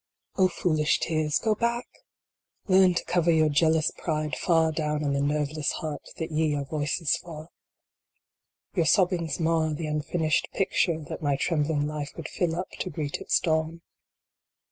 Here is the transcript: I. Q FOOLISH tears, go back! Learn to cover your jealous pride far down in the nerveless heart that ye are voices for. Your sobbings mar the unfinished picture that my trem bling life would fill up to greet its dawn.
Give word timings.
I. 0.33 0.47
Q 0.47 0.49
FOOLISH 0.49 0.99
tears, 1.01 1.37
go 1.37 1.53
back! 1.53 1.87
Learn 2.67 2.95
to 2.95 3.03
cover 3.05 3.29
your 3.29 3.49
jealous 3.49 3.91
pride 3.95 4.35
far 4.35 4.71
down 4.71 5.03
in 5.03 5.13
the 5.13 5.21
nerveless 5.21 5.73
heart 5.73 6.01
that 6.17 6.31
ye 6.31 6.55
are 6.55 6.65
voices 6.65 7.17
for. 7.17 7.49
Your 8.73 8.87
sobbings 8.87 9.39
mar 9.39 9.75
the 9.75 9.85
unfinished 9.85 10.47
picture 10.55 10.97
that 11.03 11.21
my 11.21 11.35
trem 11.35 11.61
bling 11.65 11.85
life 11.85 12.13
would 12.17 12.29
fill 12.29 12.55
up 12.55 12.71
to 12.79 12.89
greet 12.89 13.17
its 13.21 13.39
dawn. 13.39 13.81